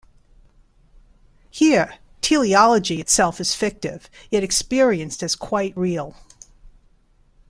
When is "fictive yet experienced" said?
3.53-5.21